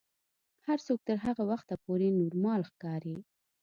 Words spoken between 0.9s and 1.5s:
تر هغه